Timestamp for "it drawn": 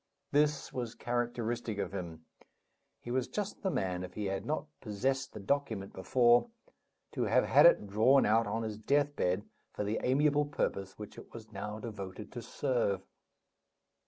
7.67-8.25